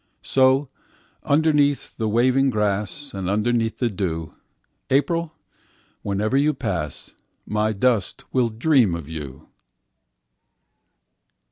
So, 0.23 0.67
underneath 1.21 1.95
the 1.97 2.09
waving 2.09 2.49
grass, 2.49 3.13
And 3.13 3.29
underneath 3.29 3.77
the 3.77 3.87
dew, 3.91 4.33
April, 4.89 5.35
whenever 6.01 6.35
you 6.35 6.49
will 6.49 6.55
pass, 6.55 7.13
My 7.45 7.71
dust 7.71 8.23
will 8.33 8.49
dream 8.49 8.95
of 8.95 9.07
you! 9.07 9.47